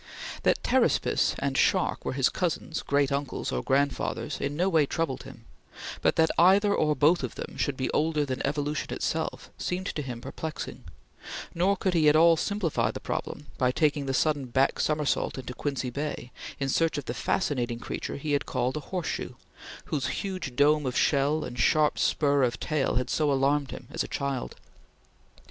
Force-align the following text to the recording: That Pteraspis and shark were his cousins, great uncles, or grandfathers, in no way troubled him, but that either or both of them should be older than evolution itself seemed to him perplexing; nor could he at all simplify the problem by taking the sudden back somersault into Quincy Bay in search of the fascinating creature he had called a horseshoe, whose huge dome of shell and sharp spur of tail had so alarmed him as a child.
That 0.41 0.63
Pteraspis 0.63 1.35
and 1.37 1.55
shark 1.55 2.03
were 2.03 2.13
his 2.13 2.27
cousins, 2.27 2.81
great 2.81 3.11
uncles, 3.11 3.51
or 3.51 3.61
grandfathers, 3.61 4.41
in 4.41 4.55
no 4.55 4.67
way 4.67 4.87
troubled 4.87 5.25
him, 5.25 5.45
but 6.01 6.15
that 6.15 6.31
either 6.39 6.73
or 6.73 6.95
both 6.95 7.21
of 7.21 7.35
them 7.35 7.55
should 7.55 7.77
be 7.77 7.87
older 7.91 8.25
than 8.25 8.43
evolution 8.43 8.91
itself 8.95 9.51
seemed 9.59 9.85
to 9.85 10.01
him 10.01 10.19
perplexing; 10.19 10.85
nor 11.53 11.77
could 11.77 11.93
he 11.93 12.09
at 12.09 12.15
all 12.15 12.35
simplify 12.35 12.89
the 12.89 12.99
problem 12.99 13.45
by 13.59 13.69
taking 13.71 14.07
the 14.07 14.13
sudden 14.15 14.45
back 14.47 14.79
somersault 14.79 15.37
into 15.37 15.53
Quincy 15.53 15.91
Bay 15.91 16.31
in 16.59 16.67
search 16.67 16.97
of 16.97 17.05
the 17.05 17.13
fascinating 17.13 17.77
creature 17.77 18.17
he 18.17 18.31
had 18.31 18.47
called 18.47 18.75
a 18.77 18.87
horseshoe, 18.89 19.35
whose 19.85 20.07
huge 20.07 20.55
dome 20.55 20.87
of 20.87 20.97
shell 20.97 21.43
and 21.45 21.59
sharp 21.59 21.99
spur 21.99 22.41
of 22.41 22.59
tail 22.59 22.95
had 22.95 23.11
so 23.11 23.31
alarmed 23.31 23.69
him 23.69 23.87
as 23.91 24.03
a 24.03 24.07
child. 24.07 24.55